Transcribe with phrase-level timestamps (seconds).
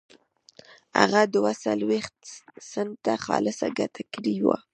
[0.99, 2.17] هغه دوه څلوېښت
[2.71, 4.57] سنټه خالصه ګټه کړې وه.